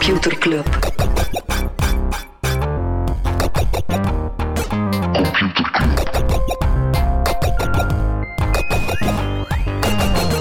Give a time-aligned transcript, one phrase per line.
[0.00, 0.66] Computer Club.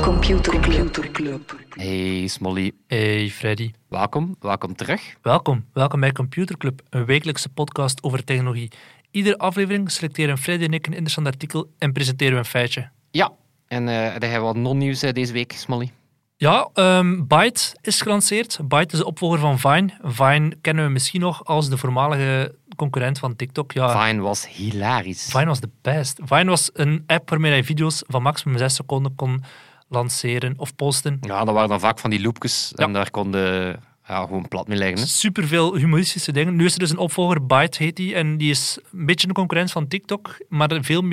[0.02, 1.56] Computer Club.
[1.70, 5.02] Hey Smolly, Hey Freddy, welkom, welkom terug.
[5.22, 5.66] welkom.
[5.74, 8.72] Welkom bij Computer Club, een wekelijkse podcast over technologie.
[9.12, 12.90] Iedere aflevering selecteren Freddy en ik een interessant artikel en presenteren we een feitje.
[13.12, 13.32] Ja,
[13.68, 15.92] en eh er hebben we wat non-nieuws eh, deze week, Smolly.
[16.40, 18.60] Ja, ehm, Byte is gelanceerd.
[18.64, 19.90] Byte is de opvolger van Vine.
[20.04, 23.72] Vine kennen we misschien nog als de voormalige concurrent van TikTok.
[23.72, 25.28] Ja, Fine was hilarisch.
[25.32, 26.20] Vine was de best.
[26.24, 29.44] Vine was een app waarmee je video's van maximum 6 seconden kon
[29.88, 31.18] lanceren of posten.
[31.22, 34.78] Ja, dat waren dan vaak van die loopjes en daar konden ja, gewoon plat mee
[34.78, 35.00] leggen.
[35.00, 35.06] hè.
[35.06, 36.56] Superveel humoristische dingen.
[36.56, 39.34] Nu is er dus een opvolger, Byte heet die, en die is een beetje een
[39.34, 41.04] concurrent van TikTok, maar veel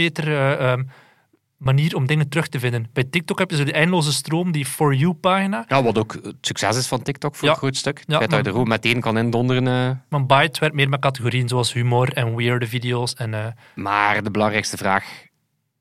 [0.59, 0.83] ehm,
[1.57, 2.87] manier om dingen terug te vinden.
[2.93, 5.65] Bij TikTok heb je zo die eindeloze stroom, die For You-pagina.
[5.69, 7.53] Ja, wat ook het succes is van TikTok voor Ja.
[7.55, 8.03] een groot stuk.
[8.07, 9.67] Ja, dat je er gewoon meteen kan indonderen.
[9.69, 9.91] eh.
[10.09, 13.15] Maar Byte werkt meer met categorieën zoals humor en weirde video's.
[13.15, 15.05] En, eh, Maar de belangrijkste vraag,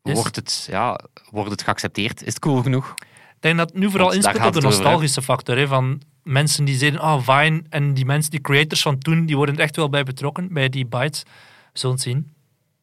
[0.03, 0.99] Is- wordt het, ja,
[1.31, 2.19] wordt het geaccepteerd?
[2.21, 2.93] Is het cool genoeg?
[3.35, 5.57] ik denk dat het nu vooral inspeelt op de over, nostalgische factor.
[5.57, 9.35] Hè, van mensen die zeiden, ah, Vine, en die mensen, die creators van toen, die
[9.35, 11.23] worden er echt wel bij betrokken, bij die Bytes.
[11.73, 12.33] We zullen het zien.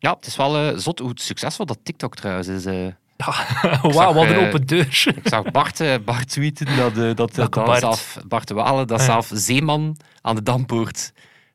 [0.02, 2.64] Ja, het is wel eh, zot hoe succesvol dat TikTok trouwens is.
[2.64, 2.86] eh.
[3.16, 3.34] Ja,
[3.82, 5.04] wauw, wat een eh, open deur.
[5.16, 7.80] Ik zag Bart, Bart tweeten dat, dat, Welke dat Bart?
[7.80, 9.04] zelf, Bart de Walen, dat ja.
[9.04, 11.12] zelf Zeeman aan de Dampoort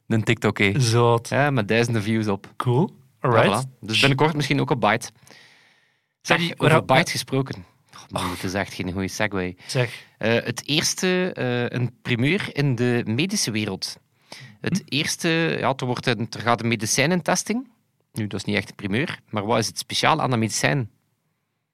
[0.08, 0.84] een TikTok heeft.
[0.84, 2.54] Zo, Ja, met duizenden views op.
[2.58, 2.96] cool.
[3.20, 3.66] Alright.
[3.66, 3.80] voilà.
[3.82, 5.10] Dus binnenkort misschien ook op Byte.
[6.22, 7.66] Zeg, Freddy, over Byte gesproken.
[7.94, 9.56] Oh, man, het is echt geen goede segue.
[9.66, 11.32] Zeg, het eerste,
[11.74, 13.98] een primeur in de medische wereld.
[14.62, 17.68] Het eerste, ja, er, wordt een, er gaat een medicijnentesting.
[18.18, 20.90] Nu, dat is niet echt een primeur, maar wat is het speciaal aan dat medicijn?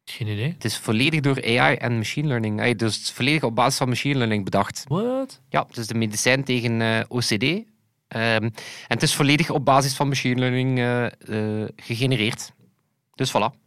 [0.05, 0.51] geen idee.
[0.53, 2.75] Het is volledig door AI en machine learning.
[2.75, 4.83] Dus het is volledig op basis van machine learning bedacht.
[4.87, 5.41] What?
[5.49, 7.43] Ja, het is de medicijn tegen eh, OCD.
[8.07, 8.53] Ehm, en
[8.87, 12.53] het is volledig op basis van machine learning eh, gegenereerd.
[13.15, 13.57] Dus voilà.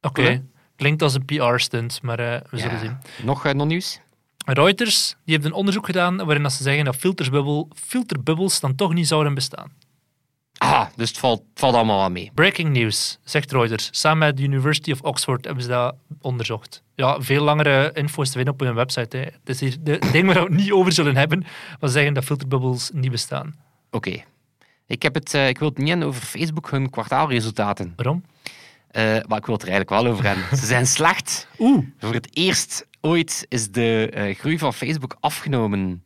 [0.00, 0.22] Oké.
[0.22, 0.44] Cool?
[0.76, 2.16] Klinkt als een PR-stunt, maar
[2.50, 2.98] we zullen zien.
[3.22, 4.00] Nog, nog nieuws?
[4.46, 8.94] Reuters die heeft een onderzoek gedaan waarin dat ze zeggen dat filterbubbel, filterbubbels dan toch
[8.94, 9.72] niet zouden bestaan.
[10.58, 12.30] Ah, dus het valt, het valt allemaal wel mee.
[12.34, 13.88] Breaking news, zegt Reuters.
[13.90, 16.82] Samen met de University of Oxford hebben ze dat onderzocht.
[16.94, 19.16] Ja, veel langere info's te vinden op hun website.
[19.16, 19.22] Hè.
[19.22, 21.46] Het is hier de ding waar we het niet over zullen hebben,
[21.80, 23.54] ze zeggen dat filterbubbels niet bestaan.
[23.90, 24.22] Oké.
[24.86, 27.92] Ik, heb het, eh, ik wil het niet hebben over Facebook hun kwartaalresultaten.
[27.96, 28.24] Waarom?
[28.90, 30.44] Eh, maar ik wil het er eigenlijk wel over hebben.
[30.58, 31.48] Ze zijn slecht.
[31.58, 31.84] Oeh.
[31.98, 36.02] Voor het eerst ooit is de eh, groei van Facebook afgenomen.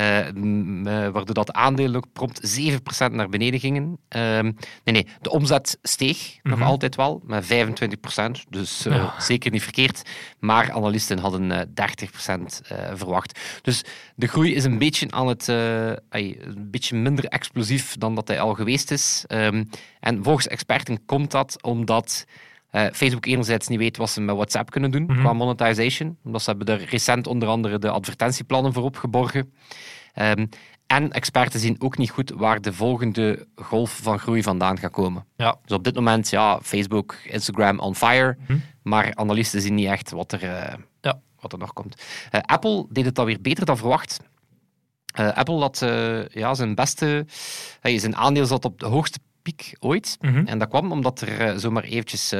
[0.00, 3.98] Eh, eh, waardoor dat aandeel ook prompt 7% naar beneden gingen.
[4.08, 4.44] Ehm,
[4.84, 6.68] nee, nee, de omzet steeg nog Mhm.
[6.68, 8.44] altijd wel met 25%.
[8.48, 9.14] Dus eh, Ja.
[9.18, 10.02] zeker niet verkeerd.
[10.38, 13.38] Maar analisten hadden eh 30% eh, verwacht.
[13.62, 13.84] Dus
[14.16, 18.54] de groei is een beetje, aan het, een beetje minder explosief dan dat hij al
[18.54, 19.24] geweest is.
[19.26, 19.64] Ehm,
[20.00, 22.24] en volgens experten komt dat omdat
[22.70, 25.20] eh, Facebook enerzijds niet weet wat ze met WhatsApp kunnen doen Mhm.
[25.20, 26.18] qua monetization.
[26.24, 29.52] Omdat ze hebben er recent onder andere de advertentieplannen voor opgeborgen.
[30.14, 30.46] Ehm,
[30.86, 35.24] en experten zien ook niet goed waar de volgende golf van groei vandaan gaat komen.
[35.36, 35.56] Ja.
[35.64, 38.36] Dus op dit moment, ja, Facebook, Instagram on fire.
[38.46, 38.58] Mhm.
[38.82, 41.20] Maar analisten zien niet echt wat er, eh, Ja.
[41.40, 42.02] wat er nog komt.
[42.30, 44.20] Eh, Apple deed het alweer beter dan verwacht.
[45.34, 45.78] Apple had
[46.32, 47.26] ja, zijn beste...
[47.82, 50.16] Zijn aandeel zat op de hoogste piek ooit.
[50.20, 50.46] Mhm.
[50.46, 52.34] En dat kwam omdat er zomaar eventjes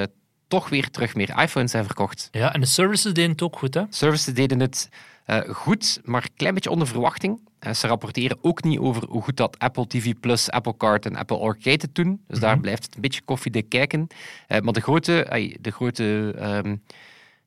[0.50, 2.28] toch weer terug meer iPhones zijn verkocht.
[2.32, 3.82] Ja, en de services deden het ook goed, hè?
[3.90, 4.88] Services deden het
[5.24, 7.40] eh, goed, maar een klein beetje onder verwachting.
[7.58, 11.16] Eh, ze rapporteren ook niet over hoe goed dat Apple TV Plus, Apple Card en
[11.16, 12.20] Apple Arcade het doen.
[12.28, 14.06] Dus daar blijft het een beetje koffiedik kijken.
[14.46, 15.26] Eh, maar de grote,
[15.60, 16.76] de grote, ehm,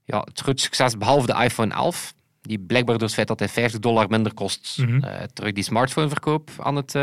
[0.03, 3.49] ja, het grote succes, behalve de iPhone 11, die blijkbaar door het feit dat hij
[3.49, 5.25] 50 dollar minder kost, Mhm.
[5.33, 6.95] terug die smartphoneverkoop aan het,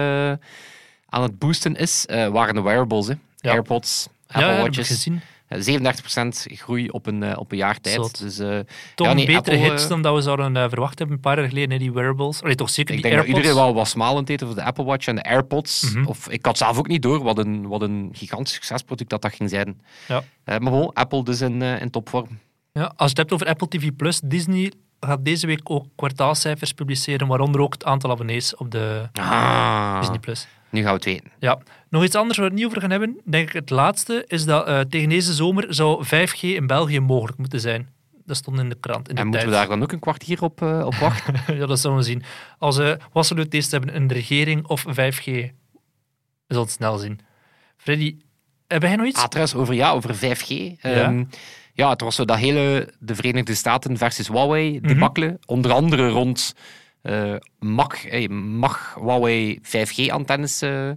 [1.07, 3.07] aan het boosten is, waren de wearables.
[3.07, 3.15] Hè.
[3.37, 3.51] Ja.
[3.51, 4.87] AirPods, Apple ja, dat heb ik Watches.
[4.97, 5.21] gezien.
[5.51, 7.95] Eh, 37% groei op een, eh, op een jaar tijd.
[7.95, 8.19] Zot.
[8.19, 8.59] Dus eh,
[8.95, 11.17] Toch Ja, nee, een betere Apple, hits eh, dan dat we zouden eh, verwacht hebben
[11.17, 12.43] een paar jaar geleden, die wearables.
[12.43, 14.85] Allee, toch zeker ik die denk dat iedereen wel wat smalend deed over de Apple
[14.85, 15.93] Watch en de AirPods.
[15.95, 16.05] Mhm.
[16.07, 19.35] Of, ik had zelf ook niet door wat een, wat een gigantisch succesproduct dat, dat
[19.35, 19.81] ging zijn.
[20.09, 20.23] Ja.
[20.45, 22.39] Maar bon, Apple dus in, in topvorm.
[22.73, 23.91] Ja, als je het hebt over Apple TV+,
[24.25, 29.99] Disney gaat deze week ook kwartaalcijfers publiceren, waaronder ook het aantal abonnees op de Ah,
[30.01, 30.19] Disney+.
[30.71, 31.31] nu gaan we het weten.
[31.39, 31.59] Ja.
[31.91, 34.45] Nog iets anders waar we het niet over gaan hebben, denk ik het laatste, is
[34.45, 37.89] dat eh, tegen deze zomer zou 5G in België mogelijk moeten zijn.
[38.25, 39.09] Dat stond in de krant.
[39.09, 41.35] In de En moeten we daar dan ook een kwartier op, eh, op wachten?
[41.59, 42.23] ja, dat zullen we zien.
[42.59, 45.25] Als we wat zullen we het eerst hebben, een regering of 5G?
[45.25, 45.53] We
[46.47, 47.21] zullen het snel zien.
[47.77, 48.17] Freddy,
[48.67, 49.29] heb jij nog iets?
[49.29, 50.49] trouwens, over, ja, over 5G.
[50.81, 51.25] Ehm,
[51.73, 55.39] ja, het was zo dat hele de Verenigde Staten versus Huawei debakkelen.
[55.47, 56.55] Onder andere rond
[57.03, 60.63] eh, mag, eh, mag Huawei 5G-antennes.
[60.63, 60.91] eh,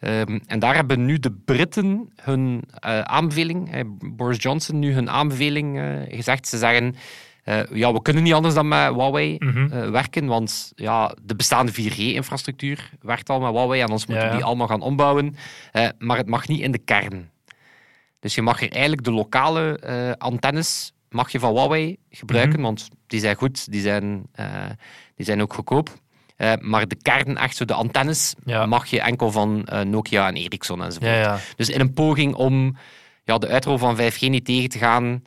[0.00, 3.80] ehm, en daar hebben nu de Britten hun eh, aanbeveling, eh,
[4.12, 6.48] Boris Johnson nu hun aanbeveling eh, gezegd.
[6.48, 6.94] Ze zeggen,
[7.44, 9.90] eh, ja, we kunnen niet anders dan met Huawei Mhm.
[9.90, 14.44] werken, want ja, de bestaande 4G-infrastructuur werkt al met Huawei en ons moeten Ja, die
[14.44, 15.36] allemaal gaan ombouwen.
[15.98, 17.30] Maar het mag niet in de kern.
[18.20, 19.80] Dus je mag er eigenlijk de lokale
[20.18, 22.62] antennes mag je van Huawei gebruiken, Mhm.
[22.62, 24.26] want die zijn goed, die zijn,
[25.14, 25.90] die zijn ook goedkoop.
[26.36, 28.66] Eh, maar de kern, echt zo de antennes, Ja.
[28.66, 31.10] mag je enkel van eh, Nokia en Ericsson enzovoort.
[31.10, 31.38] Ja, ja.
[31.56, 32.76] Dus in een poging om
[33.24, 35.22] ja, de uitrol van 5G niet tegen te gaan,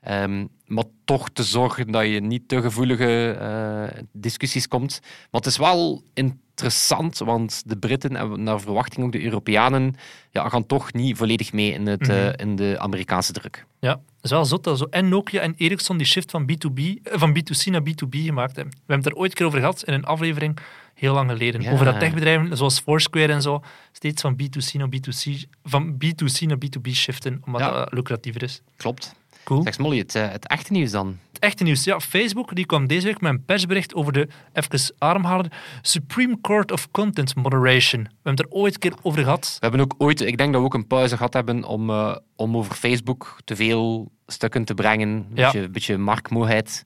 [0.00, 4.98] ehm, maar toch te zorgen dat je niet te gevoelige eh, discussies komt.
[5.02, 9.94] Maar het is wel interessant, want de Britten en naar verwachting ook de Europeanen
[10.30, 12.32] ja, gaan toch niet volledig mee in, het, Mhm.
[12.36, 13.66] in de Amerikaanse druk.
[13.80, 17.18] Ja, is wel zot dat zo en Nokia en Ericsson die shift van, B2B, eh,
[17.18, 18.74] van B2C naar B2B gemaakt hebben.
[18.74, 20.58] We hebben het er ooit een keer over gehad in een aflevering,
[20.94, 21.60] heel lang geleden.
[21.60, 21.72] Ja.
[21.72, 26.58] Over dat techbedrijven zoals Foursquare en zo, steeds van B2C naar B2C, van B2C naar
[26.58, 27.70] B2B shiften, omdat Ja.
[27.70, 28.62] dat lucratiever is.
[28.76, 29.14] Klopt.
[29.44, 29.62] Cool.
[29.62, 31.18] Zeg Molly, het, eh, het echte nieuws dan?
[31.32, 31.84] Het echte nieuws.
[31.84, 35.50] Ja, Facebook die kwam deze week met een persbericht over de, even ademhalen,
[35.82, 38.02] Supreme Court of Content Moderation.
[38.02, 39.56] We hebben het er ooit een keer over gehad.
[39.60, 42.16] We hebben ook ooit, ik denk dat we ook een pauze gehad hebben om, eh,
[42.36, 45.08] om over Facebook te veel stukken te brengen.
[45.08, 45.50] Een Ja.
[45.50, 46.84] beetje, beetje marktmoeheid.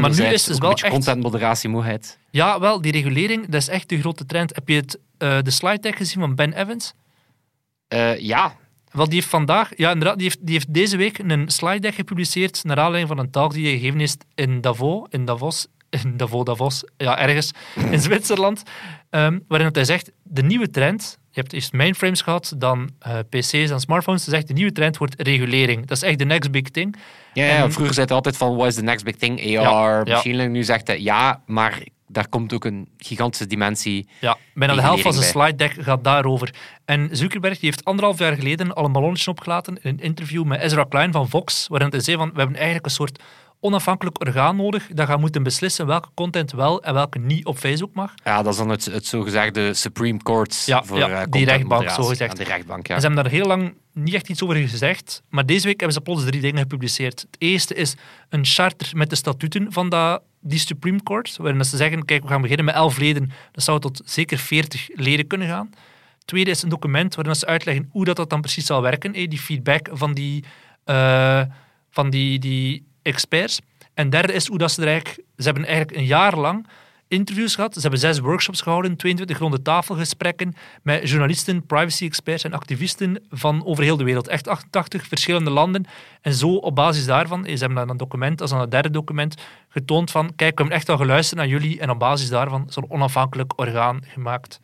[0.00, 2.18] nu is het dus wel een beetje echt- contentmoderatiemoeheid.
[2.30, 4.54] Ja, wel, die regulering, dat is echt de grote trend.
[4.54, 6.92] Heb je het, eh, de slide deck gezien van Ben Evans?
[7.88, 8.56] Eh, ja,
[8.94, 11.94] Wel, die heeft vandaag, ja, inderdaad, die heeft, die heeft deze week een slide deck
[11.94, 16.16] gepubliceerd naar aanleiding van een talk die hij gegeven is in Davos, in Davos, in
[16.16, 17.50] Davos, Davos, ja, ergens
[17.90, 18.62] in Zwitserland,
[19.10, 23.70] ehm, waarin hij zegt, de nieuwe trend, je hebt eerst mainframes gehad, dan eh, PC's
[23.70, 25.86] en smartphones, hij zegt, de nieuwe trend wordt regulering.
[25.86, 26.96] Dat is echt de next big thing.
[27.32, 29.38] ja, vroeger zei hij altijd van, what is the next big thing?
[29.40, 30.14] AR, Ja, ja.
[30.14, 30.52] machine learning.
[30.52, 34.08] Nu zegt hij, ja, maar daar komt ook een gigantische dimensie.
[34.20, 36.54] Ja, bijna de helft van zijn slide deck gaat daarover.
[36.84, 40.60] En Zuckerberg die heeft anderhalf jaar geleden al een ballonnetje opgelaten in een interview met
[40.60, 43.22] Ezra Klein van Vox, waarin hij zei van, we hebben eigenlijk een soort
[43.64, 47.94] onafhankelijk orgaan nodig dat gaat moeten beslissen welke content wel en welke niet op Facebook
[47.94, 48.14] mag.
[48.24, 51.70] Ja, dat is dan het, het zogezegde Supreme Court Ja, voor ja, eh, die rechtbank,
[51.70, 52.02] moderatie.
[52.02, 52.38] zogezegd.
[52.38, 52.94] Ja, de rechtbank, ja.
[52.94, 55.96] En ze hebben daar heel lang niet echt iets over gezegd, maar deze week hebben
[55.96, 57.20] ze plots drie dingen gepubliceerd.
[57.20, 57.94] Het eerste is
[58.28, 62.28] een charter met de statuten van dat, die Supreme Court, waarin ze zeggen, kijk, we
[62.28, 65.70] gaan beginnen met elf leden, dat zou tot zeker veertig leden kunnen gaan.
[66.18, 69.14] Het tweede is een document waarin ze uitleggen hoe dat, dat dan precies zal werken,
[69.14, 70.44] eh, die feedback van die,
[70.84, 71.42] eh,
[71.90, 73.60] van die, die experts.
[73.94, 75.22] En derde is hoe dat ze er eigenlijk...
[75.36, 76.66] Ze hebben eigenlijk een jaar lang
[77.08, 77.74] interviews gehad.
[77.74, 83.84] Ze hebben zes workshops gehouden, 22 ronde tafelgesprekken met journalisten, privacy-experts en activisten van over
[83.84, 84.28] heel de wereld.
[84.28, 85.86] Echt 88 verschillende landen.
[86.20, 89.34] En zo op basis daarvan, ze hebben dan een document, als dan het derde document,
[89.68, 92.76] getoond van, kijk, we hebben echt al geluisterd naar jullie en op basis daarvan is
[92.76, 94.60] een onafhankelijk orgaan gemaakt.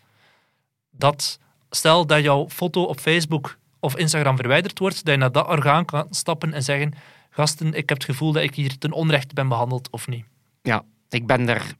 [0.90, 1.38] Dat,
[1.70, 5.84] stel dat jouw foto op Facebook of Instagram verwijderd wordt, dat je naar dat orgaan
[5.84, 6.94] kan stappen en zeggen,
[7.30, 10.24] gasten, ik heb het gevoel dat ik hier ten onrechte ben behandeld of niet.
[10.62, 11.72] ja, ik ben daar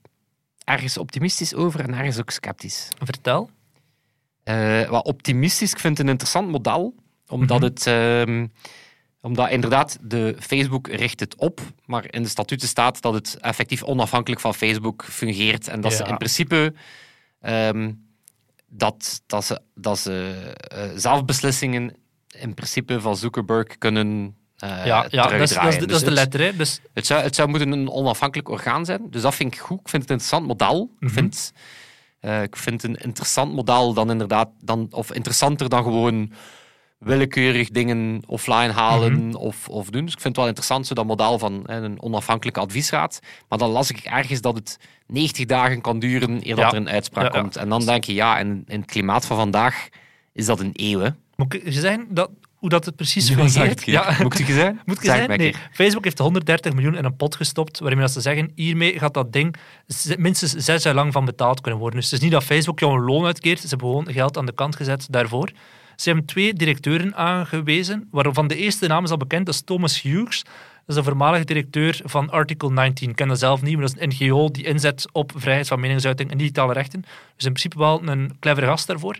[0.64, 2.88] ergens optimistisch over en ergens ook sceptisch.
[2.98, 3.50] Vertel.
[4.42, 6.94] Eh, wat optimistisch, ik vind het een interessant model,
[7.28, 7.68] omdat Mhm.
[7.68, 7.86] het...
[7.86, 8.46] ehm,
[9.22, 13.82] omdat inderdaad, de Facebook richt het op, maar in de statuten staat dat het effectief
[13.82, 16.74] onafhankelijk van Facebook fungeert en dat ze in principe
[17.40, 17.92] ehm,
[18.66, 21.96] dat, dat ze, dat ze eh, zelfbeslissingen
[22.28, 26.02] in principe van Zuckerberg kunnen eh ja, ja dat, is, dat, de- dat Dus is
[26.02, 26.40] de het- letter.
[26.40, 26.56] Hè.
[26.56, 29.06] Dus, het zou, het zou moeten een onafhankelijk orgaan zijn.
[29.10, 29.80] Dus dat vind ik goed.
[29.80, 30.90] Ik vind het een interessant model.
[30.98, 31.06] Mhm.
[31.06, 31.52] Ik, vind,
[32.20, 36.32] eh, ik vind een interessant model dan inderdaad, dan, of interessanter dan gewoon
[36.98, 39.34] willekeurig dingen offline halen Mhm.
[39.34, 40.04] of, of doen.
[40.04, 43.20] Dus ik vind het wel interessant, zo dat model van hè, een onafhankelijke adviesraad.
[43.48, 44.76] Maar dan las ik ergens dat het
[45.06, 47.56] 90 dagen kan duren eer dat er een uitspraak Ja, komt.
[47.56, 49.88] En dan denk je, ja, in, in het klimaat van vandaag
[50.32, 51.00] is dat een eeuw.
[51.00, 51.08] hè.
[51.36, 53.80] moet ik zeggen dat, hoe dat het precies Ja, fungeert?
[53.80, 54.22] keer.
[54.22, 54.80] Moet ik zeggen?
[54.86, 55.54] Moet ik het Nee.
[55.72, 59.32] Facebook heeft 130 miljoen in een pot gestopt, waarmee dat ze zeggen, hiermee gaat dat
[59.32, 59.54] ding
[60.16, 62.00] minstens zes jaar lang van betaald kunnen worden.
[62.00, 64.46] Dus het is niet dat Facebook jou een loon uitkeert, ze hebben gewoon geld aan
[64.46, 65.50] de kant gezet daarvoor.
[65.96, 70.02] Ze hebben twee directeuren aangewezen, waarvan de eerste naam is al bekend, dat is Thomas
[70.02, 70.42] Hughes.
[70.86, 73.08] Dat is de voormalige directeur van Article 19.
[73.10, 75.80] Ik ken dat zelf niet, maar dat is een NGO die inzet op vrijheid van
[75.80, 77.00] meningsuiting en digitale rechten.
[77.36, 79.16] Dus in principe wel een clevere gast daarvoor.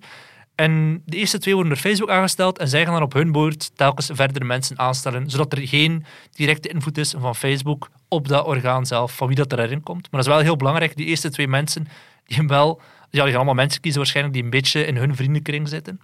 [0.61, 3.71] En de eerste twee worden door Facebook aangesteld en zij gaan dan op hun beurt
[3.77, 8.87] telkens verdere mensen aanstellen, zodat er geen directe invloed is van Facebook op dat orgaan
[8.87, 10.03] zelf, van wie dat erin komt.
[10.03, 11.89] Maar dat is wel heel belangrijk, die eerste twee mensen,
[12.25, 15.69] die wel, ja, die gaan allemaal mensen kiezen waarschijnlijk die een beetje in hun vriendenkring
[15.69, 16.01] zitten.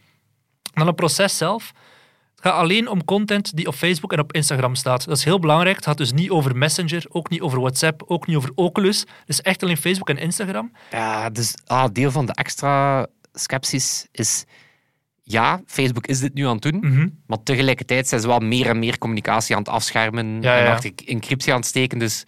[0.62, 1.72] En dan het proces zelf.
[2.34, 5.06] Het gaat alleen om content die op Facebook en op Instagram staat.
[5.06, 5.76] Dat is heel belangrijk.
[5.76, 9.00] Het gaat dus niet over Messenger, ook niet over WhatsApp, ook niet over Oculus.
[9.00, 10.72] Het is echt alleen Facebook en Instagram.
[10.90, 13.06] Ja, dus ah, deel van de extra
[13.38, 14.44] sceptisch is...
[15.28, 17.08] Ja, Facebook is dit nu aan het doen, Mhm.
[17.26, 20.72] maar tegelijkertijd zijn ze wel meer en meer communicatie aan het afschermen Ja, en ja.
[20.72, 21.98] achter encryptie aan het steken.
[21.98, 22.24] Dus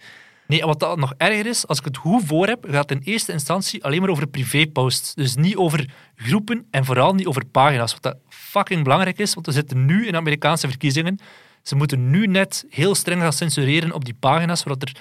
[0.47, 2.99] Nee, en wat dat nog erger is, als ik het goed voor heb, gaat het
[2.99, 5.13] in eerste instantie alleen maar over privéposts.
[5.15, 7.93] Dus niet over groepen en vooral niet over pagina's.
[7.93, 11.19] Wat dat fucking belangrijk is, want we zitten nu in Amerikaanse verkiezingen.
[11.63, 14.95] Ze moeten nu net heel streng gaan censureren op die pagina's, zodat er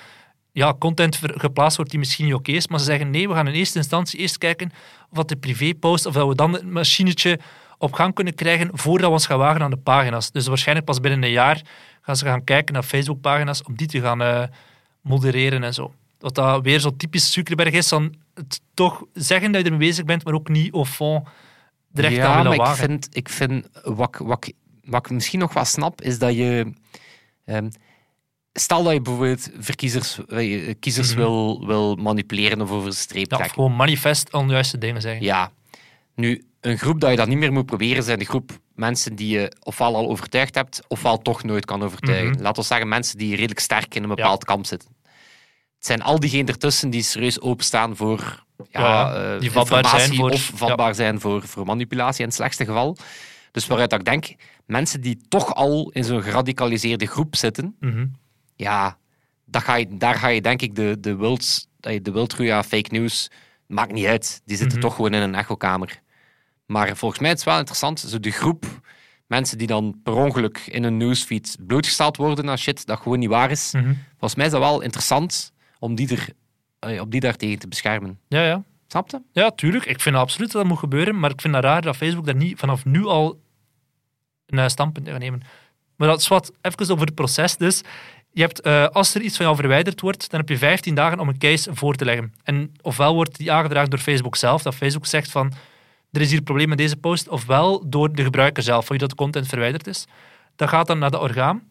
[0.58, 2.68] ja, content geplaatst wordt die misschien niet oké is.
[2.68, 4.70] Maar ze zeggen nee, we gaan in eerste instantie eerst kijken
[5.10, 7.38] of dat de privépost, of dat we dan het machinetje
[7.78, 10.30] op gang kunnen krijgen voordat we ons gaan wagen aan de pagina's.
[10.30, 11.62] Dus waarschijnlijk pas binnen een jaar
[12.00, 14.42] gaan ze gaan kijken naar Facebook-pagina's om die te gaan eh,
[15.00, 15.92] modereren en zo.
[16.18, 20.04] Wat dat weer zo typisch Zuckerberg is, van het toch zeggen dat je ermee bezig
[20.04, 21.28] bent, maar ook niet au fond
[21.94, 24.52] echt ja, aan willen maar ik vind, ik vind wat, ik- wat,
[24.84, 26.72] wat ik misschien nog wel snap, is dat je...
[27.44, 27.68] ehm,
[28.58, 31.16] stel dat je bijvoorbeeld verkiezers, eh, kiezers Mhm.
[31.18, 33.54] wil, wil manipuleren of over de streep Ja, of trekken.
[33.62, 35.22] gewoon manifest onjuiste dingen zeggen.
[35.24, 35.50] Ja.
[36.14, 39.28] Nu, een groep dat je dat niet meer moet proberen, zijn de groep mensen die
[39.38, 42.30] je ofwel al overtuigd hebt, ofwel toch nooit kan overtuigen.
[42.30, 42.42] Mhm.
[42.42, 44.88] Laten we zeggen, mensen die redelijk sterk in een bepaald kamp zitten.
[45.76, 50.14] Het zijn al diegenen ertussen die serieus openstaan voor ja, Ja, eh, die vatbaar zijn
[50.14, 52.96] voor- of vatbaar zijn voor, voor manipulatie in het slechtste geval.
[53.52, 54.26] Dus waaruit ik denk,
[54.66, 58.06] mensen die toch al in zo'n geradicaliseerde groep zitten, Mhm.
[58.58, 58.98] Ja,
[59.44, 62.64] dat ga je, daar ga je denk ik de, de, wild, eh, de wildgroei aan
[62.64, 63.30] fake news,
[63.66, 64.42] maakt niet uit.
[64.44, 64.86] Die zitten Mhm.
[64.86, 66.00] toch gewoon in een echokamer.
[66.66, 68.66] Maar volgens mij is het wel interessant, zo de groep
[69.26, 73.28] mensen die dan per ongeluk in een newsfeed blootgesteld worden aan shit dat gewoon niet
[73.28, 73.72] waar is.
[73.72, 73.92] Mhm.
[74.10, 76.28] Volgens mij is dat wel interessant om die, er,
[76.78, 78.18] eh, om die daartegen te beschermen.
[78.28, 78.64] Ja, ja.
[78.86, 79.20] Snap je?
[79.32, 79.86] Ja, tuurlijk.
[79.86, 82.34] Ik vind absoluut dat dat moet gebeuren, maar ik vind het raar dat Facebook daar
[82.34, 83.40] niet vanaf nu al
[84.46, 85.42] een standpunt in gaat nemen.
[85.96, 87.82] Maar dat is wat, even over het proces dus.
[88.32, 91.20] Je hebt, eh, als er iets van jou verwijderd wordt, dan heb je 15 dagen
[91.20, 92.34] om een case voor te leggen.
[92.42, 95.52] En ofwel wordt die aangedragen door Facebook zelf, dat Facebook zegt van
[96.12, 98.98] er is hier een probleem met deze post, ofwel door de gebruiker zelf, van wie
[98.98, 100.06] dat de content verwijderd is.
[100.56, 101.62] Dat gaat dan naar de orgaan.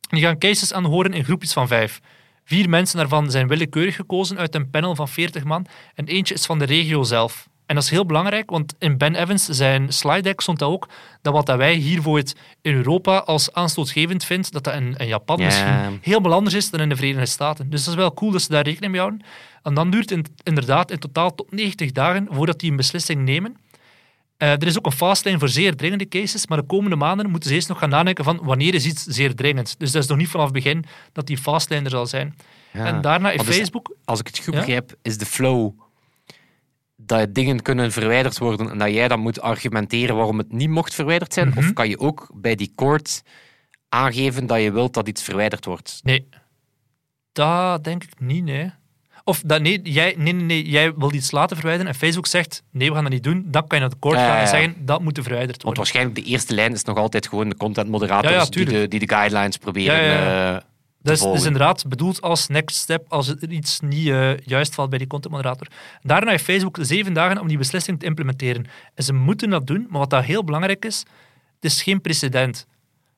[0.00, 2.00] Die gaan cases aanhoren in groepjes van vijf.
[2.44, 6.46] Vier mensen daarvan zijn willekeurig gekozen uit een panel van 40 man en eentje is
[6.46, 7.48] van de regio zelf.
[7.66, 10.88] En dat is heel belangrijk, want in Ben Evans zijn slide deck stond dat ook,
[11.22, 15.06] dat wat dat wij hier bijvoorbeeld in Europa als aanstootgevend vindt, dat dat in, in
[15.06, 15.44] Japan Ja.
[15.44, 17.70] misschien helemaal anders is dan in de Verenigde Staten.
[17.70, 19.22] Dus dat is wel cool dat ze daar rekening mee houden.
[19.62, 23.24] En dan duurt het in- inderdaad in totaal tot 90 dagen voordat die een beslissing
[23.24, 23.56] nemen.
[24.36, 27.48] Eh, er is ook een fastlane voor zeer dringende cases, maar de komende maanden moeten
[27.48, 29.74] ze eerst nog gaan nadenken van wanneer is iets zeer dringend.
[29.78, 32.36] Dus dat is nog niet vanaf het begin dat die fastlane er zal zijn.
[32.72, 32.84] Ja.
[32.84, 33.94] En daarna in dus- Facebook...
[34.04, 34.58] Als ik het goed Ja?
[34.60, 35.70] begrijp, is de flow
[37.06, 40.94] dat dingen kunnen verwijderd worden en dat jij dan moet argumenteren waarom het niet mocht
[40.94, 41.48] verwijderd zijn?
[41.48, 41.58] Mhm.
[41.58, 43.22] Of kan je ook bij die court
[43.88, 46.00] aangeven dat je wilt dat iets verwijderd wordt?
[46.02, 46.28] Nee.
[47.32, 48.70] Dat denk ik niet, nee.
[49.24, 52.62] Of dat, nee, jij, nee, nee, nee, jij wil iets laten verwijderen en Facebook zegt
[52.70, 53.44] nee, we gaan dat niet doen.
[53.46, 55.82] Dan kan je naar de court Ja, gaan en zeggen dat moet verwijderd Want worden.
[55.82, 58.88] waarschijnlijk de eerste lijn is nog altijd gewoon de content moderators Ja, ja, die, de,
[58.88, 60.62] die de guidelines proberen Ja,
[61.02, 64.90] Dat is, is inderdaad bedoeld als next step als er iets niet eh, juist valt
[64.90, 65.66] bij die contentmoderator.
[66.02, 68.66] Daarna heeft Facebook zeven dagen om die beslissing te implementeren.
[68.94, 70.98] En ze moeten dat doen, maar wat dat heel belangrijk is,
[71.54, 72.66] het is geen precedent.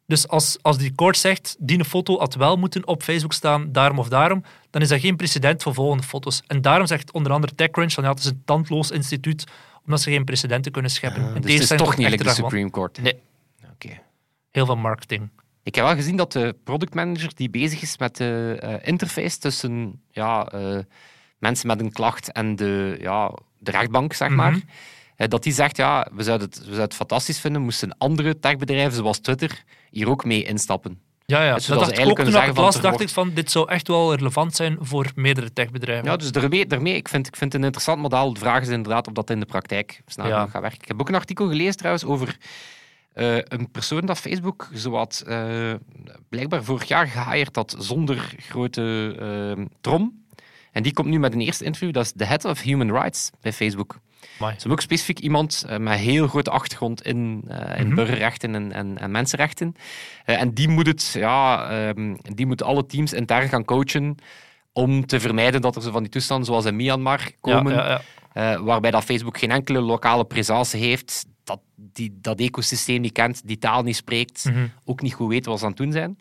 [0.06, 3.72] Dus als, als die court zegt, die een foto had wel moeten op Facebook staan,
[3.72, 6.42] daarom of daarom, dan is dat geen precedent voor volgende foto's.
[6.46, 9.44] En daarom zegt onder andere TechCrunch van ja, het is een tandloos instituut,
[9.84, 11.22] omdat ze geen precedenten kunnen scheppen.
[11.34, 13.02] In dus het is toch niet like de Supreme Court.
[13.02, 13.18] Nee.
[13.72, 14.00] Oké.
[14.50, 15.30] Heel veel marketing.
[15.64, 20.02] Ik heb wel gezien dat de productmanager die bezig is met de eh, interface tussen
[20.10, 20.78] ja, eh,
[21.38, 24.60] mensen met een klacht en de, ja, de rechtbank, zeg maar, Mhm.
[25.16, 28.38] eh, dat die zegt, ja, we zouden, het, we zouden het fantastisch vinden moesten andere
[28.38, 31.00] techbedrijven zoals Twitter hier ook mee instappen.
[31.26, 31.54] Ja, ja.
[31.54, 34.14] Dus dat dacht ook toen ik het las, dacht ik van, dit zou echt wel
[34.14, 36.04] relevant zijn voor meerdere techbedrijven.
[36.10, 38.32] Ja, dus daarmee, daarmee ik, vind, ik vind het een interessant model.
[38.32, 40.46] De vraag is inderdaad of dat in de praktijk snel Ja.
[40.46, 40.80] gaat werken.
[40.82, 42.36] Ik heb ook een artikel gelezen trouwens over
[43.14, 45.72] eh, een persoon dat Facebook zowat eh,
[46.28, 49.14] blijkbaar vorig jaar gehaald had zonder grote
[49.56, 50.22] eh, trom.
[50.72, 51.92] En die komt nu met een eerste interview.
[51.92, 53.98] Dat is de head of human rights bij Facebook.
[54.38, 54.52] Amai.
[54.52, 57.94] Ze hebben ook specifiek iemand met heel grote achtergrond in, eh, in Mhm.
[57.94, 59.74] burgerrechten en, en, en mensenrechten.
[60.24, 64.16] Eh, en die moet, het, ja, ehm, die moet alle teams intern gaan coachen
[64.72, 68.00] om te vermijden dat er zo van die toestanden zoals in Myanmar komen, Ja, ja,
[68.34, 68.52] ja.
[68.54, 73.42] eh, waarbij dat Facebook geen enkele lokale presence heeft, dat die, dat ecosysteem niet kent,
[73.44, 74.66] die taal niet spreekt, Mhm.
[74.84, 76.18] ook niet goed weet wat ze aan het doen zijn.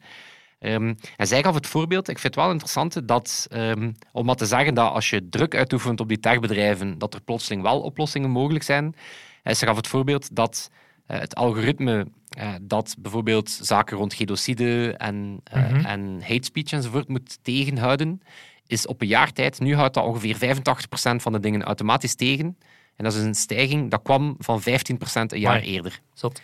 [0.59, 4.35] Ehm, en zij gaf het voorbeeld, ik vind het wel interessant, dat, ehm, om maar
[4.35, 8.29] te zeggen dat als je druk uitoefent op die techbedrijven, dat er plotseling wel oplossingen
[8.29, 8.95] mogelijk zijn.
[9.43, 10.69] Eh, ze gaf het voorbeeld dat
[11.05, 15.85] eh, het algoritme eh, dat bijvoorbeeld zaken rond genocide en, Mhm.
[15.85, 18.21] en hate speech enzovoort moet tegenhouden,
[18.67, 22.57] is op een jaar tijd, nu houdt dat ongeveer 85% van de dingen automatisch tegen.
[22.95, 24.63] En dat is een stijging, dat kwam van 15%
[25.31, 25.71] een jaar Amai.
[25.71, 25.99] eerder.
[26.13, 26.41] Zot.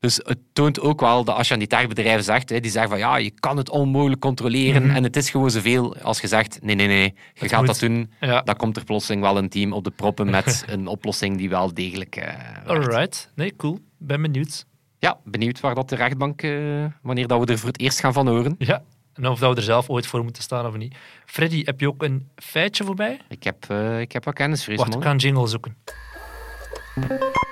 [0.00, 2.90] Dus het toont ook wel dat als je aan die techbedrijven zegt, hè, die zeggen
[2.90, 4.94] van ja, je kan het onmogelijk controleren Mhm.
[4.96, 5.96] en het is gewoon zoveel.
[5.96, 7.66] Als je zegt, nee, nee, nee, je gaat moet.
[7.66, 8.42] dat doen, Ja.
[8.42, 11.74] dan komt er plotseling wel een team op de proppen met een oplossing die wel
[11.74, 12.34] degelijk eh.
[12.66, 13.30] Alright.
[13.34, 13.78] Nee, cool.
[13.96, 14.66] Ben benieuwd.
[14.98, 18.12] Ja, benieuwd waar dat de rechtbank, eh, wanneer dat we er voor het eerst gaan
[18.12, 18.54] van horen.
[18.58, 18.82] Ja.
[19.18, 20.94] En of dat we er zelf ooit voor moeten staan of niet.
[21.26, 23.20] Freddy, heb je ook een feitje voorbij?
[23.28, 25.76] Ik heb, eh, ik heb wel kennis, Wacht, ik ga een jingle zoeken.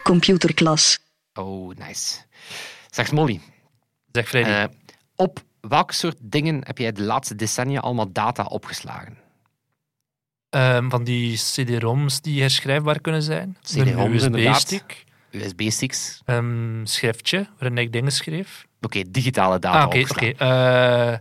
[0.02, 0.99] Computerklas.
[1.35, 2.16] Oh, nice.
[2.90, 3.40] Zeg Molly,
[4.12, 4.50] Zeg Freddy.
[4.50, 4.64] eh,
[5.16, 9.18] op welke soort dingen heb jij de laatste decennia allemaal data opgeslagen?
[10.50, 13.56] Ehm, van die CD-ROMs die herschrijfbaar kunnen zijn.
[13.62, 14.23] CD-ROMs.
[14.25, 15.04] USB-stick.
[15.30, 16.20] USB-sticks?
[16.25, 18.66] Een schriftje waarin ik dingen schreef.
[18.80, 19.96] Oké, digitale data Ah, oké.
[19.99, 20.32] opgeslagen.
[20.32, 20.44] oké.
[21.12, 21.18] Eh,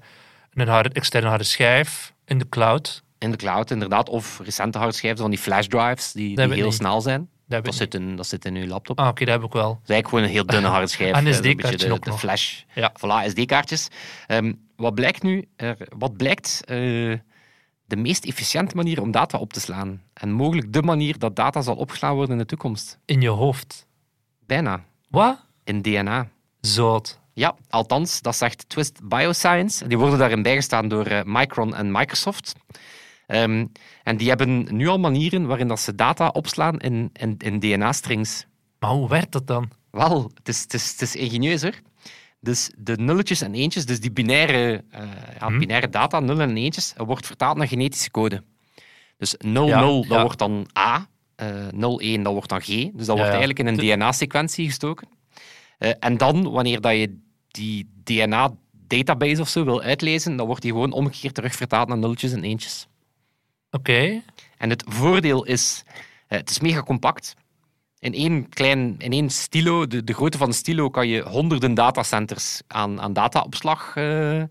[0.62, 3.04] een harde, externe harde schijf in de cloud.
[3.18, 4.10] In de cloud, inderdaad.
[4.10, 6.74] Of recente hardschijven van die flash drives, die, heel niet.
[6.74, 7.30] snel zijn.
[7.48, 9.00] Dat, zit, in, dat zit in uw laptop.
[9.00, 9.68] Ah, oké, dat heb ik wel.
[9.70, 11.12] Dat is eigenlijk gewoon een heel dunne harde schijf.
[11.14, 12.62] Ah, een beetje SD-kaartje de, de flash.
[12.74, 12.92] Ja.
[13.00, 13.88] Voilà, SD-kaartjes.
[14.28, 15.48] Ehm, wat blijkt nu?
[15.56, 16.76] Er- wat blijkt eh,
[17.86, 20.02] de meest efficiënte manier om data op te slaan?
[20.14, 23.00] En mogelijk de manier dat data zal opgeslagen worden in de toekomst?
[23.06, 23.88] In je hoofd.
[24.46, 24.84] Bijna.
[25.10, 25.46] Wat?
[25.64, 26.30] In DNA.
[26.62, 27.20] Zout.
[27.38, 29.88] Ja, althans, dat zegt Twist Bioscience.
[29.88, 32.54] Die worden daarin bijgestaan door eh, Micron en Microsoft.
[33.28, 33.66] Ehm,
[34.04, 38.46] en die hebben nu al manieren waarin dat ze data opslaan in, in, in DNA-strings.
[38.80, 39.70] Maar hoe werkt dat dan?
[39.92, 41.80] Wel, het is, het is, het is ingenieus hoor.
[42.40, 45.02] Dus de nulletjes en eentjes, dus die binaire, eh,
[45.40, 45.60] ja, Hm.
[45.60, 48.44] binaire data, nullen en eentjes, dat wordt vertaald naar genetische code.
[49.18, 50.22] Dus 0, Ja, 0, dat ja.
[50.22, 51.08] wordt dan A.
[51.36, 52.66] eh 0, 1, dat wordt dan G.
[52.68, 55.08] Dus dat wordt eigenlijk in een DNA-sequentie gestoken.
[55.78, 57.24] Eh, en dan, wanneer dat je
[57.56, 62.32] die DNA-database of zo wil uitlezen, dan wordt die gewoon omgekeerd terug vertaald naar nulletjes
[62.32, 62.88] en eentjes.
[63.72, 64.22] Oké.
[64.58, 65.84] En het voordeel is,
[66.28, 67.36] eh, het is mega compact.
[68.00, 71.74] In één, klein, in één stilo, de, de grootte van een stilo, kan je honderden
[71.74, 74.44] datacenters aan, aan dataopslag eh,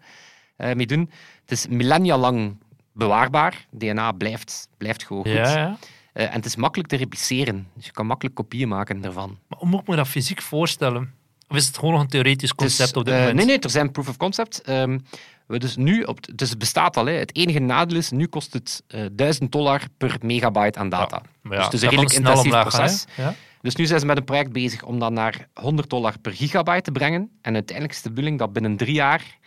[0.56, 1.10] mee doen.
[1.40, 2.56] Het is millennia lang
[2.92, 3.66] bewaarbaar.
[3.70, 5.32] DNA blijft, blijft gewoon goed.
[5.32, 5.76] Ja, ja.
[6.12, 7.68] En het is makkelijk te repliceren.
[7.74, 9.38] Dus je kan makkelijk kopieën maken daarvan.
[9.48, 11.14] Maar hoe moet ik me dat fysiek voorstellen?
[11.48, 13.36] Of is het gewoon nog een theoretisch concept op dit eh, moment?
[13.36, 14.62] Nee, nee, er zijn proof of concept.
[14.62, 14.98] Ehm,
[15.46, 17.06] we dus nu op, het- dus het bestaat al.
[17.06, 17.12] Hè.
[17.12, 21.22] Het enige nadeel is, nu kost het eh 1000 dollar per megabyte aan data.
[21.42, 23.04] Ja, dus het is een redelijk snel intensief omlaag proces.
[23.16, 23.34] Ja?
[23.60, 26.82] Dus nu zijn ze met een project bezig om dat naar 100 dollar per gigabyte
[26.82, 27.30] te brengen.
[27.42, 29.38] En uiteindelijk is de bedoeling dat binnen drie jaar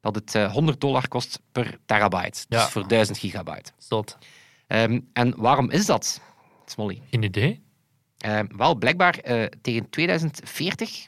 [0.00, 2.44] dat het eh, 100 dollar kost per terabyte.
[2.48, 3.70] Dus voor 1000 gigabyte.
[3.78, 4.18] Zot.
[4.66, 6.20] Ehm, en waarom is dat,
[6.66, 7.02] Smolly?
[7.10, 7.62] Geen idee.
[8.18, 11.06] Ehm, wel, blijkbaar eh, tegen 2040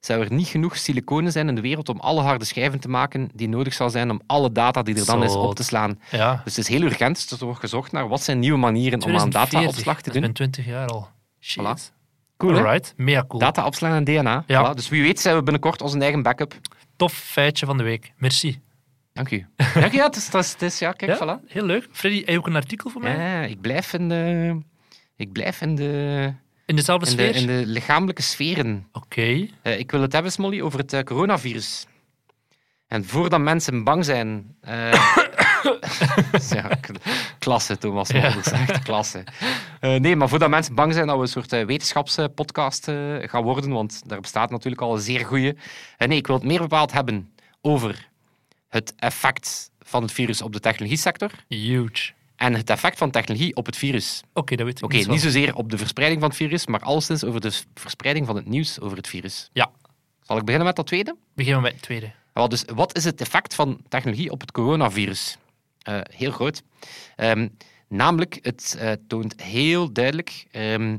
[0.00, 3.28] zou er niet genoeg siliconen zijn in de wereld om alle harde schijven te maken
[3.34, 6.00] die nodig zal zijn om alle data die er dan is op te slaan.
[6.10, 6.40] Ja.
[6.44, 7.28] Dus het is heel urgent.
[7.28, 10.12] Dus er wordt gezocht naar wat zijn nieuwe manieren om aan 2040, dataopslag te doen.
[10.12, 11.08] is binnen 20 jaar al.
[11.40, 11.62] Shit.
[11.62, 11.94] Voilà.
[12.36, 12.58] Cool, hè?
[12.64, 12.94] Alright.
[12.96, 13.40] Mega cool.
[13.40, 14.44] Data opslaan en DNA.
[14.46, 14.72] Ja.
[14.72, 14.74] Voilà.
[14.76, 16.54] Dus wie weet zijn we binnenkort onze eigen backup.
[16.96, 18.12] Tof feitje van de week.
[18.16, 18.60] Merci.
[19.12, 19.46] Dank u.
[19.74, 20.04] Dank u, ja.
[20.06, 21.48] Het is, het is, het is- ja, kijk, Ja, voilà.
[21.52, 21.88] heel leuk.
[21.92, 23.16] Freddy, heb je ook een artikel voor mij?
[23.16, 24.58] Ja, ik blijf in de...
[25.16, 26.32] Ik blijf in de,
[26.66, 27.40] In dezelfde in de, sfeer?
[27.40, 28.88] in de lichamelijke sferen.
[28.92, 29.48] Oké.
[29.62, 31.86] Eh, ik wil het hebben, Smolly, over het eh, coronavirus.
[32.86, 34.56] En voordat mensen bang zijn...
[34.60, 34.92] eh,
[36.50, 36.78] ja,
[37.38, 38.22] klasse, Thomas Ja.
[38.36, 39.24] Echt klasse.
[39.80, 42.84] Nee, maar voordat mensen bang zijn dat we een soort wetenschapspodcast
[43.20, 45.56] gaan worden, want daar bestaat natuurlijk al een zeer goede.
[45.98, 48.08] Nee, ik wil het meer bepaald hebben over
[48.68, 52.12] het effect van het virus op de technologie-sector Huge.
[52.36, 54.22] En het effect van technologie op het virus.
[54.32, 55.26] Oké, dat weet ik Oké, niet niet zo.
[55.26, 58.80] zozeer op de verspreiding van het virus, maar alleszins over de verspreiding van het nieuws
[58.80, 59.50] over het virus.
[59.52, 59.70] Ja.
[60.22, 61.16] Zal ik beginnen met dat tweede?
[61.34, 62.12] Beginnen we met het tweede.
[62.32, 65.36] Wel, dus wat is het effect van technologie op het coronavirus?
[65.82, 66.62] Eh, heel groot.
[67.16, 67.48] Ehm,
[67.88, 70.98] namelijk, het eh, toont heel duidelijk ehm,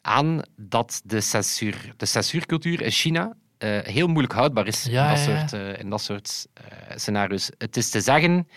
[0.00, 5.14] aan dat de, censuur, de censuurcultuur in China eh, heel moeilijk houdbaar is Ja, in
[5.16, 5.46] dat ja, ja.
[5.48, 6.46] soort, in dat soort
[6.94, 7.50] scenario's.
[7.58, 8.48] Het is te zeggen,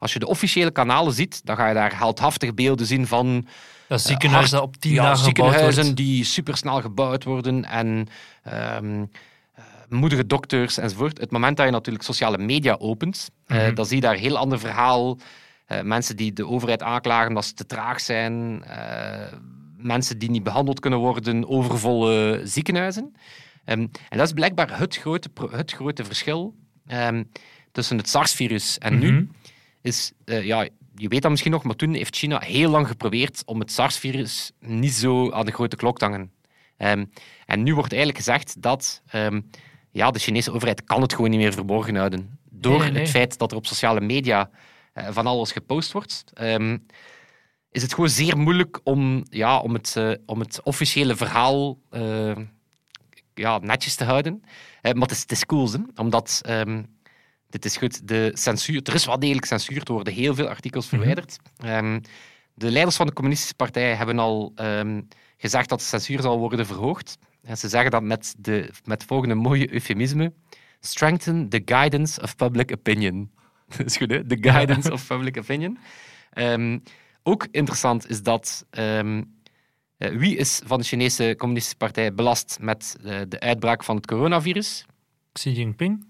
[0.00, 3.46] als je de officiële kanalen ziet, dan ga je daar heldhaftige beelden zien van
[3.88, 5.96] Dat ziekenhuis dat op tien ja, dagen ziekenhuizen wordt.
[5.96, 8.06] die supersnel gebouwd worden en
[8.42, 9.04] ehm,
[9.54, 11.18] eh, moedige dokters enzovoort.
[11.20, 13.74] Het moment dat je natuurlijk sociale media opent, eh, Mhm.
[13.74, 15.18] dan zie je daar een heel ander verhaal.
[15.66, 18.64] Eh, mensen die de overheid aanklagen dat ze te traag zijn.
[18.64, 19.32] eh,
[19.76, 23.14] mensen die niet behandeld kunnen worden, overvolle ziekenhuizen.
[23.64, 26.54] Ehm, en dat is blijkbaar het grote, het grote verschil
[26.86, 27.22] ehm,
[27.72, 29.02] tussen het SARS-virus en Mhm.
[29.02, 29.28] nu.
[29.82, 33.42] Is, eh, ja, je weet dat misschien nog, maar toen heeft China heel lang geprobeerd
[33.44, 36.32] om het SARS-virus niet zo aan de grote klok te hangen.
[36.76, 37.04] Ehm,
[37.46, 39.40] en nu wordt eigenlijk gezegd dat ehm,
[39.90, 42.38] ja, de Chinese overheid kan het gewoon niet meer verborgen houden.
[42.50, 43.00] Door Nee, nee.
[43.00, 44.50] het feit dat er op sociale media
[44.92, 46.78] eh, van alles gepost wordt, ehm,
[47.70, 51.78] is het gewoon zeer moeilijk om, ja, om, het, eh, om het officiële verhaal
[53.34, 54.42] ja, netjes te houden.
[54.82, 55.78] Maar het is, het is cool, hè?
[55.96, 56.40] omdat
[57.50, 58.08] dit is goed.
[58.08, 61.36] De censuur, er is wel degelijk censuur, er worden heel veel artikels verwijderd.
[61.56, 62.00] Ehm,
[62.54, 65.00] de leiders van de Communistische Partij hebben al ehm,
[65.36, 67.18] gezegd dat de censuur zal worden verhoogd.
[67.42, 70.32] En ze zeggen dat met, de, met het volgende mooie eufemisme:
[70.80, 73.30] strengthen the guidance of public opinion.
[73.76, 74.26] Dat is goed, hè?
[74.26, 75.78] The guidance of public opinion.
[76.30, 76.78] Ehm,
[77.22, 83.20] ook interessant is dat eh, wie is van de Chinese Communistische Partij belast met eh,
[83.28, 84.86] de uitbraak van het coronavirus?
[85.32, 86.09] Xi Jinping?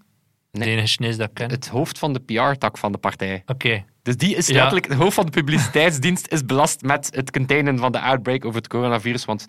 [0.51, 0.63] Nee.
[0.65, 1.49] De enige Chinees dat ik ken.
[1.49, 3.43] Het hoofd van de PR-tak van de partij.
[3.45, 3.83] Oké.
[4.03, 4.53] Dus die is Ja.
[4.53, 8.57] letterlijk, het hoofd van de publiciteitsdienst is belast met het containen van de outbreak over
[8.57, 9.25] het coronavirus.
[9.25, 9.45] Want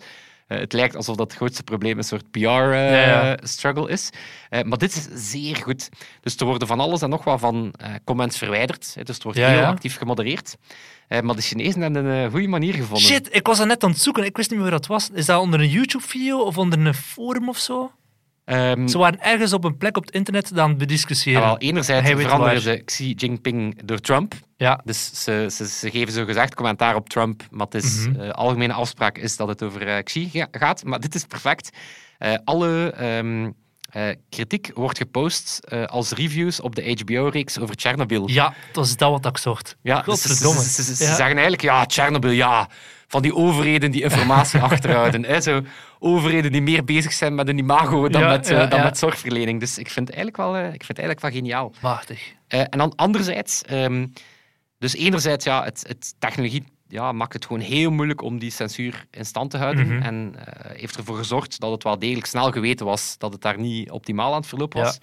[0.47, 3.35] eh, het lijkt alsof dat het grootste probleem een soort ja.
[3.35, 4.09] PR-struggle is.
[4.49, 5.89] Eh, maar dit is zeer goed.
[6.21, 8.91] Dus er worden van alles en nog wat van eh, comments verwijderd.
[8.95, 9.03] hè.
[9.03, 9.67] Dus het wordt Ja, heel ja.
[9.69, 10.55] actief gemodereerd.
[11.07, 12.99] Eh, maar de Chinezen hebben een eh, goede manier gevonden.
[13.03, 14.23] Shit, ik was dat net aan het zoeken.
[14.25, 15.09] Ik wist niet meer waar dat was.
[15.13, 17.91] Is dat onder een YouTube-video of onder een forum of zo?
[18.45, 21.41] Ehm, Ze waren ergens op een plek op het internet aan het bediscussiëren.
[21.41, 24.33] ja, wel, enerzijds veranderen ze Xi Jinping door Trump.
[24.57, 24.81] Ja.
[24.83, 28.73] Dus ze, ze, ze geven zo gezegd commentaar op Trump, maar het is, eh, algemene
[28.73, 30.83] afspraak is dat het over eh, Xi ga- gaat.
[30.83, 31.69] Maar dit is perfect.
[32.17, 33.49] Eh, alle ehm,
[33.89, 38.29] eh, kritiek wordt gepost als reviews op de HBO-reeks over Chernobyl.
[38.29, 39.75] Ja, dat is dat wat ik zocht.
[39.81, 41.09] Ja, dus ze, ze, Ja.
[41.09, 42.69] zeggen eigenlijk, ja, Chernobyl, ja,
[43.07, 45.25] van die overheden die informatie achterhouden.
[45.25, 45.61] Hè, zo,
[45.99, 48.85] overheden die meer bezig zijn met een imago dan, Ja, met, eh, ja, dan ja.
[48.85, 49.59] met zorgverlening.
[49.59, 51.73] Dus ik vind het eigenlijk wel, eh, ik vind het eigenlijk wel geniaal.
[51.81, 52.33] Machtig.
[52.47, 54.07] Eh, en dan anderzijds, ehm,
[54.79, 56.63] dus enerzijds, ja, het, het technologie
[56.93, 59.87] ja, maakt het gewoon heel moeilijk om die censuur in stand te houden.
[59.87, 60.01] Mhm.
[60.01, 63.59] En eh, heeft ervoor gezorgd dat het wel degelijk snel geweten was dat het daar
[63.59, 64.99] niet optimaal aan het verlopen was.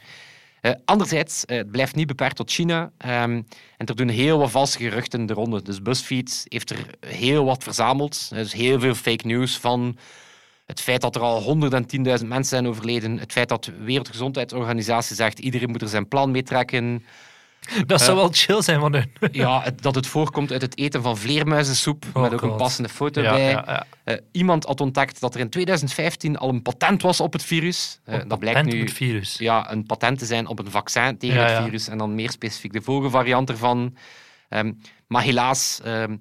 [0.60, 2.90] Eh, anderzijds, eh, het blijft niet beperkt tot China.
[2.98, 3.42] ehm,
[3.76, 5.62] en er doen heel wat valse geruchten de ronde.
[5.62, 8.28] Dus BuzzFeed heeft er heel wat verzameld.
[8.32, 9.96] Er is heel veel fake news van
[10.66, 13.18] het feit dat er al 110.000 mensen zijn overleden.
[13.18, 17.04] Het feit dat de Wereldgezondheidsorganisatie zegt iedereen moet er zijn plan mee trekken.
[17.86, 19.12] Dat zou wel chill zijn van hun.
[19.32, 22.88] Ja, het- dat het voorkomt uit het eten van vleermuizensoep, Oh met ook een passende
[22.88, 23.50] foto Ja, bij.
[23.50, 23.86] ja, ja.
[24.04, 28.00] Eh, iemand had ontdekt dat er in 2015 al een patent was op het virus.
[28.04, 29.36] Eh, dat blijkt Patent nu op het virus.
[29.38, 32.72] ja, een patent te zijn op een vaccin tegen het virus en dan meer specifiek
[32.72, 33.96] de vogelvariant ervan.
[34.48, 34.72] Ehm,
[35.06, 36.16] maar helaas, ehm,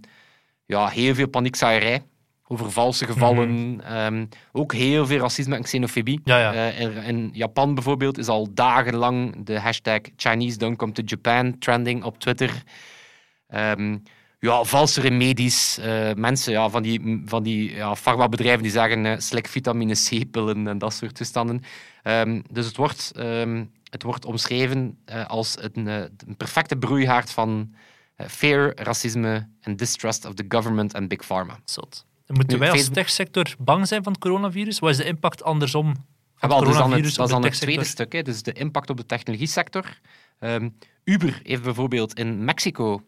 [0.66, 2.04] ja, heel veel paniekzaaierij
[2.52, 3.82] over valse gevallen.
[3.84, 6.22] Ehm, ook heel veel racisme en xenofobie.
[6.24, 6.54] Ja, ja.
[6.54, 11.58] Eh, in, in Japan bijvoorbeeld is al dagenlang de hashtag Chinese don't come to Japan
[11.58, 12.64] trending op Twitter.
[13.48, 13.98] Ehm,
[14.40, 15.78] ja, valse remedies.
[15.78, 20.68] eh, mensen ja, van die, van die ja, farmabedrijven die zeggen eh, slik vitamine C-pillen
[20.68, 21.62] en dat soort toestanden.
[22.04, 23.12] Ehm, dus het wordt,
[23.90, 25.96] het wordt omschreven eh, als een, eh,
[26.28, 27.74] een perfecte broeihaard van
[28.16, 31.60] eh, fear, racisme en distrust of the government en big pharma.
[31.66, 32.06] Zot.
[32.34, 34.80] Moeten wij als Facebook- techsector bang zijn van het coronavirus?
[34.80, 35.94] Wat is de impact andersom
[36.36, 38.54] van Ah, het wel, dus coronavirus dat is dan het tweede stuk, hè, dus de
[38.54, 40.00] impact op de technologie-sector.
[40.40, 40.70] Ehm,
[41.04, 43.02] Uber heeft bijvoorbeeld in Mexico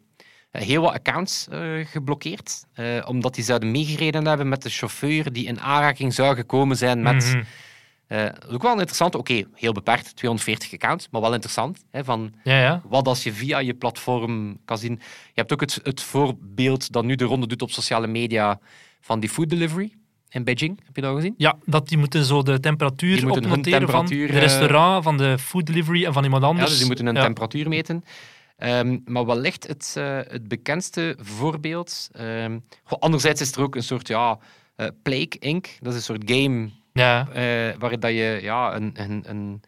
[0.52, 5.34] eh, heel wat accounts eh, geblokkeerd, eh, omdat die zouden meegereden hebben met de chauffeur
[5.34, 7.38] die in aanraking zou gekomen zijn met...
[8.08, 11.84] Dat is ook wel interessant, oké, heel beperkt, 240 accounts, maar wel interessant.
[11.92, 12.82] Hè, van Ja, ja.
[12.86, 14.94] wat als je via je platform kan zien.
[15.26, 18.60] Je hebt ook het, het voorbeeld dat nu de ronde doet op sociale media
[19.02, 19.92] van die food delivery
[20.30, 20.80] in Beijing.
[20.86, 21.34] Heb je dat al gezien?
[21.38, 25.38] Ja, dat die moeten zo de temperatuur opnoteren temperatuur, van de eh, restaurant, van de
[25.40, 26.68] food delivery en van iemand Ja, anders.
[26.70, 27.22] dus die moeten een Ja.
[27.22, 28.04] temperatuur meten.
[28.58, 32.10] Ehm, maar wellicht het, eh, het bekendste voorbeeld.
[32.84, 34.40] goh, anderzijds is er ook een soort ja,
[34.76, 35.68] eh, Plague Inc.
[35.80, 39.62] Dat is een soort game Ja, eh, waar dat je ja, een, een, een,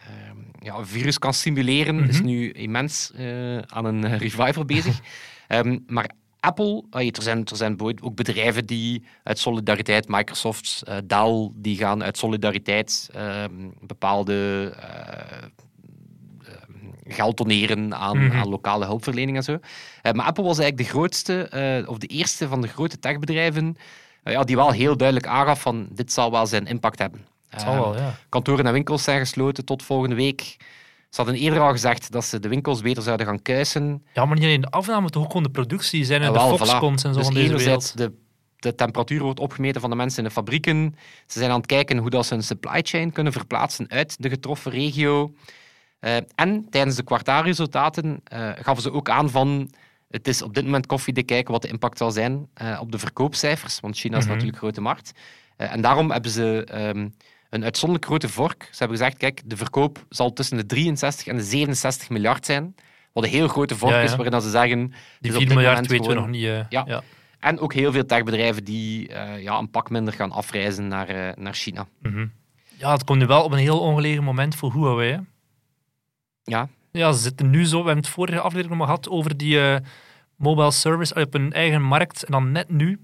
[0.00, 1.94] ehm, ja, een virus kan simuleren.
[1.96, 2.08] Mhm.
[2.08, 3.12] Is nu immens
[3.66, 5.00] aan een revival bezig.
[5.86, 6.10] Maar
[6.44, 11.76] Apple, ah, er zijn, er zijn ook bedrijven die uit solidariteit, Microsoft, eh Dell, die
[11.76, 14.34] gaan uit solidariteit ehm, bepaalde
[14.80, 16.54] eh, eh,
[17.06, 18.36] geld doneren aan, Mhm.
[18.36, 19.58] aan lokale hulpverlening en zo.
[20.02, 21.48] Eh, maar Apple was eigenlijk de grootste,
[21.88, 23.76] of de eerste van de grote techbedrijven,
[24.24, 27.26] ja, die wel heel duidelijk aangaf van dit zal wel zijn impact hebben.
[27.48, 28.14] het zal wel, ja.
[28.28, 30.56] Kantoren en winkels zijn gesloten tot volgende week.
[31.14, 34.02] Ze hadden eerder al gezegd dat ze de winkels beter zouden gaan kuisen.
[34.12, 37.02] Ja, maar niet alleen de afname, toch ook gewoon de productie zijn Ah, de Foxcons
[37.02, 37.06] voilà.
[37.06, 38.14] en zo Dus van deze enerzijds wereld.
[38.14, 40.94] de, de temperatuur wordt opgemeten van de mensen in de fabrieken.
[41.26, 44.28] Ze zijn aan het kijken hoe dat ze een supply chain kunnen verplaatsen uit de
[44.28, 45.32] getroffen regio.
[46.00, 49.70] Eh, en tijdens de kwartaalresultaten eh, gaven ze ook aan van
[50.10, 52.98] het is op dit moment koffiedik kijken wat de impact zal zijn eh, op de
[52.98, 54.32] verkoopcijfers, want China is Mhm.
[54.32, 55.12] natuurlijk een grote markt.
[55.56, 57.08] En daarom hebben ze ehm,
[57.54, 58.62] een uitzonderlijk grote vork.
[58.70, 62.74] Ze hebben gezegd, kijk, de verkoop zal tussen de 63 en de 67 miljard zijn.
[63.12, 64.04] Wat een heel grote vork Ja, ja.
[64.04, 64.78] is, waarin ze zeggen...
[64.88, 66.44] Die dus op 4 dit miljard weten we nog niet.
[66.44, 66.82] eh, Ja.
[66.86, 67.02] ja.
[67.40, 71.36] En ook heel veel techbedrijven die eh, ja, een pak minder gaan afreizen naar, eh,
[71.36, 71.86] naar China.
[72.02, 72.26] Mhm.
[72.76, 75.10] ja, het komt nu wel op een heel ongelegen moment voor Huawei.
[75.12, 75.18] Hè.
[76.42, 77.78] Ja, Ja, ze zitten nu zo.
[77.80, 79.60] We hebben het vorige aflevering nog gehad over die
[80.36, 82.22] mobile service op hun eigen markt.
[82.24, 83.00] En dan net nu.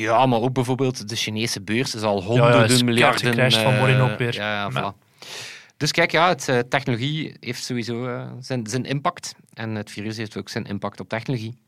[0.00, 3.20] Ja, maar ook bijvoorbeeld de Chinese beurs is al ja, honderden is miljarden.
[3.20, 4.34] gecrashed van eh, morgen ook weer.
[4.34, 5.04] Ja, ja, voilà.
[5.76, 9.34] Dus kijk, ja, het, eh, technologie heeft sowieso eh, zijn, zijn impact.
[9.54, 11.58] En het virus heeft ook zijn impact op technologie.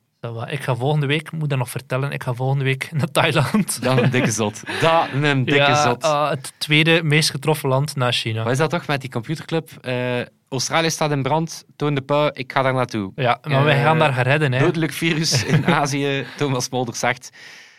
[0.47, 3.79] Ik ga volgende week, ik moet dat nog vertellen, ik ga volgende week naar Thailand.
[3.83, 4.63] Dat een dikke zot.
[4.81, 6.31] Dat een dikke ja, zot.
[6.31, 8.43] het tweede meest getroffen land na China.
[8.43, 9.71] Wat is dat toch met die computerclub?
[9.81, 13.13] Eh, Australië staat in brand, Toon de Pauw, ik ga daar naartoe.
[13.15, 14.53] Ja, maar wij gaan daar gaan redden.
[14.53, 14.59] Hè.
[14.59, 17.31] Dodelijk virus in Azië, Thomas Mulder zegt.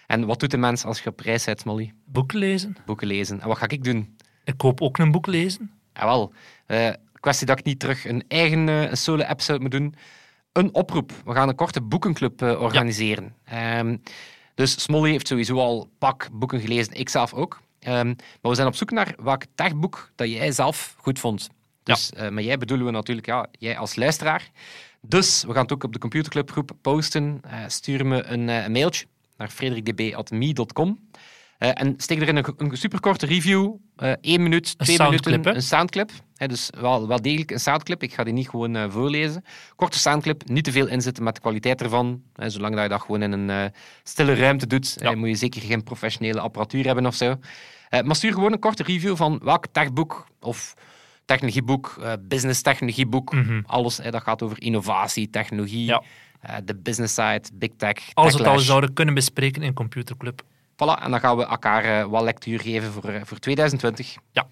[0.09, 1.93] En wat doet de mens als je op reis bent, Molly?
[2.05, 2.75] Boeken lezen.
[2.85, 3.41] Boeken lezen.
[3.41, 4.15] En wat ga ik doen?
[4.43, 5.71] Ik koop ook een boek lezen.
[5.93, 6.33] Jawel,
[6.65, 9.95] eh kwestie dat ik niet terug een eigen eh, een solo-app zou moeten doen.
[10.51, 11.11] Een oproep.
[11.25, 13.35] We gaan een korte boekenclub eh, organiseren.
[13.43, 13.97] Ehm,
[14.55, 17.61] dus Smolly heeft sowieso al pak boeken gelezen, ik zelf ook.
[17.79, 21.49] Ehm, maar we zijn op zoek naar welk techboek dat jij zelf goed vond.
[21.83, 24.51] Dus eh, met jij bedoelen we natuurlijk ja, jij als luisteraar.
[25.01, 27.39] Dus we gaan het ook op de computerclubgroep posten.
[27.43, 29.05] Eh, stuur me eh, een mailtje
[29.39, 30.99] naar frederikdb.me.com.
[31.57, 33.73] Eh, en steek erin een, een superkorte review.
[33.95, 35.51] eh één minuut, Een twee soundclip, minuten.
[35.51, 35.57] hè?
[35.57, 36.11] Een soundclip.
[36.35, 38.03] Dus wel, wel degelijk een soundclip.
[38.03, 39.43] Ik ga die niet gewoon eh, voorlezen.
[39.75, 42.21] Korte soundclip, niet te veel inzetten met de kwaliteit ervan.
[42.35, 43.71] Zolang dat je dat gewoon in een
[44.03, 45.15] stille ruimte doet, Ja.
[45.15, 47.35] moet je zeker geen professionele apparatuur hebben of zo.
[48.03, 50.73] Maar stuur gewoon een korte review van welk techboek of
[51.25, 53.61] technologieboek, business technologieboek, Mhm.
[53.65, 56.03] alles dat gaat over innovatie, technologie, Ja.
[56.39, 60.41] Eh, de business side, big tech, Alles wat we zouden kunnen bespreken in Computerclub.
[60.73, 64.15] Voilà, en dan gaan we elkaar eh, wat lectuur geven voor, eh, voor 2020.
[64.31, 64.47] Ja.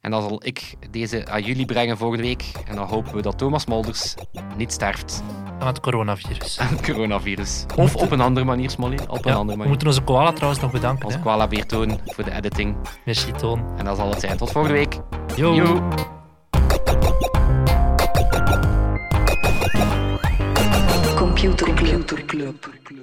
[0.00, 2.44] En dan zal ik deze aan jullie brengen volgende week.
[2.66, 4.14] En dan hopen we dat Thomas Molders
[4.56, 5.22] niet sterft
[5.58, 6.58] Aan het coronavirus.
[6.58, 7.64] aan het coronavirus.
[7.76, 8.98] Of op een andere manier, Smolly.
[9.08, 9.68] Op een andere we manier.
[9.68, 11.04] moeten onze koala trouwens nog bedanken.
[11.04, 11.20] Als hè.
[11.20, 12.76] Koala weer toon voor de editing.
[13.04, 13.78] Merci, Toon.
[13.78, 14.36] En dat zal het zijn.
[14.36, 14.98] Tot volgende week.
[15.36, 15.54] Yo.
[15.54, 15.88] Yo.
[21.30, 21.72] Computer
[22.26, 22.99] Club.